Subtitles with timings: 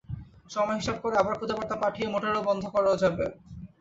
[0.49, 3.25] সময় হিসাব করে আবার খুদে বার্তা পাঠিয়ে মোটর বন্ধও করা যাবে।